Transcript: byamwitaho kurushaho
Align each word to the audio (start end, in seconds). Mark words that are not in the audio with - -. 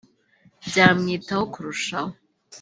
byamwitaho 0.67 1.43
kurushaho 1.53 2.13